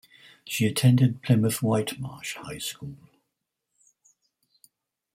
[0.45, 2.95] She attended Plymouth-Whitemarsh High School.